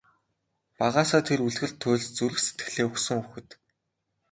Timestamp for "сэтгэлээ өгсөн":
2.45-3.19